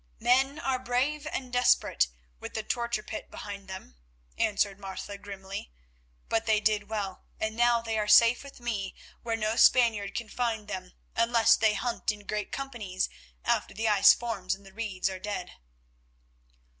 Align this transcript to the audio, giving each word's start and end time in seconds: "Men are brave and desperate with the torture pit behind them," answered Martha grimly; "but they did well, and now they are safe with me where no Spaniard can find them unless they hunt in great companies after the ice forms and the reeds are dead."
"Men 0.19 0.57
are 0.57 0.79
brave 0.79 1.27
and 1.31 1.53
desperate 1.53 2.07
with 2.39 2.55
the 2.55 2.63
torture 2.63 3.03
pit 3.03 3.29
behind 3.29 3.67
them," 3.67 3.97
answered 4.35 4.79
Martha 4.79 5.15
grimly; 5.19 5.71
"but 6.27 6.47
they 6.47 6.59
did 6.59 6.89
well, 6.89 7.25
and 7.39 7.55
now 7.55 7.81
they 7.83 7.99
are 7.99 8.07
safe 8.07 8.43
with 8.43 8.59
me 8.59 8.95
where 9.21 9.37
no 9.37 9.55
Spaniard 9.55 10.15
can 10.15 10.27
find 10.27 10.67
them 10.67 10.93
unless 11.15 11.55
they 11.55 11.75
hunt 11.75 12.11
in 12.11 12.25
great 12.25 12.51
companies 12.51 13.09
after 13.45 13.75
the 13.75 13.87
ice 13.87 14.11
forms 14.11 14.55
and 14.55 14.65
the 14.65 14.73
reeds 14.73 15.07
are 15.07 15.19
dead." 15.19 15.51